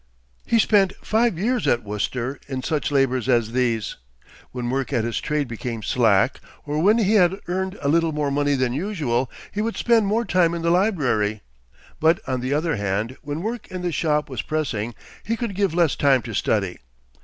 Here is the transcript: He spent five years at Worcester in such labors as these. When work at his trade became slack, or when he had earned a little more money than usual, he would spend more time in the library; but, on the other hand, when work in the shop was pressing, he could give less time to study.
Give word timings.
He 0.47 0.57
spent 0.57 0.93
five 1.03 1.37
years 1.37 1.67
at 1.67 1.83
Worcester 1.83 2.39
in 2.47 2.63
such 2.63 2.89
labors 2.91 3.29
as 3.29 3.51
these. 3.51 3.97
When 4.51 4.71
work 4.71 4.91
at 4.91 5.03
his 5.03 5.21
trade 5.21 5.47
became 5.47 5.83
slack, 5.83 6.39
or 6.65 6.79
when 6.81 6.97
he 6.97 7.13
had 7.13 7.35
earned 7.47 7.77
a 7.83 7.87
little 7.87 8.11
more 8.11 8.31
money 8.31 8.55
than 8.55 8.73
usual, 8.73 9.29
he 9.51 9.61
would 9.61 9.77
spend 9.77 10.07
more 10.07 10.25
time 10.25 10.55
in 10.55 10.63
the 10.63 10.71
library; 10.71 11.41
but, 11.99 12.19
on 12.27 12.41
the 12.41 12.51
other 12.51 12.77
hand, 12.77 13.15
when 13.21 13.43
work 13.43 13.67
in 13.67 13.83
the 13.83 13.91
shop 13.91 14.27
was 14.27 14.41
pressing, 14.41 14.95
he 15.23 15.37
could 15.37 15.53
give 15.53 15.71
less 15.75 15.95
time 15.95 16.23
to 16.23 16.33
study. 16.33 16.79